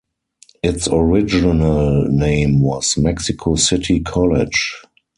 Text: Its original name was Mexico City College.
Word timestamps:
Its 0.63 0.87
original 0.87 2.07
name 2.07 2.59
was 2.59 2.97
Mexico 2.97 3.53
City 3.53 3.99
College. 3.99 4.81